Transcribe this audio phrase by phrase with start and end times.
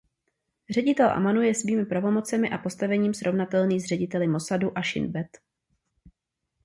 [0.71, 5.37] Ředitel Amanu je svými pravomocemi a postavením srovnatelný s řediteli Mosadu a Šin Bet.